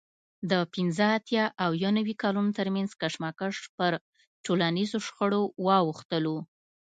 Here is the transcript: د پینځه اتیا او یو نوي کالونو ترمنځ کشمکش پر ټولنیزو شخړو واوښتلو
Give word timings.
د 0.49 0.51
پینځه 0.73 1.05
اتیا 1.17 1.45
او 1.63 1.71
یو 1.83 1.91
نوي 1.99 2.15
کالونو 2.21 2.51
ترمنځ 2.59 2.89
کشمکش 3.01 3.55
پر 3.77 3.91
ټولنیزو 4.45 4.97
شخړو 5.05 5.41
واوښتلو 5.65 6.37